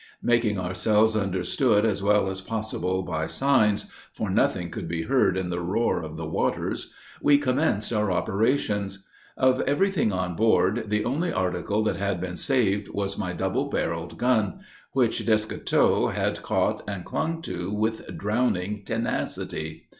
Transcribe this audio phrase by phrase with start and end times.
[0.23, 3.85] Making ourselves understood as well as possible by signs,
[4.15, 9.05] (for nothing could be heard in the roar of the waters,) we commenced our operations.
[9.37, 13.69] Of every thing on board, the only article that had been saved was my double
[13.69, 14.61] barreled gun,
[14.93, 19.85] which Descoteaux had caught and clung to with drowning tenacity.